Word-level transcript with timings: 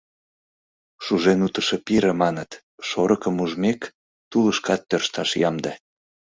Шужен 1.03 1.39
утышо 1.45 1.77
пире, 1.85 2.11
маныт, 2.21 2.51
шорыкым 2.87 3.35
ужмек, 3.43 3.81
тулышкат 4.29 4.81
тӧршташ 4.89 5.29
ямде». 5.49 5.73